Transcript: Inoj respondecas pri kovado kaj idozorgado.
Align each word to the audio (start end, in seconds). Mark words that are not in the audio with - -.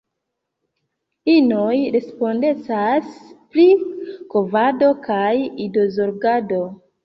Inoj 1.33 1.75
respondecas 1.97 3.13
pri 3.53 3.69
kovado 4.35 4.93
kaj 5.07 5.33
idozorgado. 5.71 6.67